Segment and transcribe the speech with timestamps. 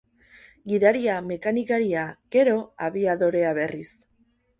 [0.69, 2.05] Gidaria, mekanikaria,
[2.37, 2.55] gero,
[2.87, 3.91] abiadorea berriz.